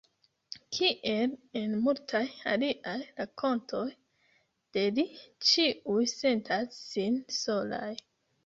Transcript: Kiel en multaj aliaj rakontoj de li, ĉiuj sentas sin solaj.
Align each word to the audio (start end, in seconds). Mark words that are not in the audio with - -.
Kiel 0.75 1.35
en 1.59 1.75
multaj 1.87 2.21
aliaj 2.55 2.95
rakontoj 3.19 3.83
de 4.79 4.87
li, 4.97 5.07
ĉiuj 5.51 5.99
sentas 6.17 6.81
sin 6.89 7.21
solaj. 7.43 7.95